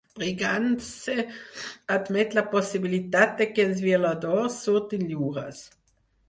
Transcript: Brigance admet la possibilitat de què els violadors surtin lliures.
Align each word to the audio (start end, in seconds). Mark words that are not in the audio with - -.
Brigance 0.19 1.17
admet 1.95 2.33
la 2.37 2.43
possibilitat 2.55 3.37
de 3.43 3.47
què 3.53 3.67
els 3.67 3.85
violadors 3.89 4.57
surtin 4.65 5.07
lliures. 5.13 5.63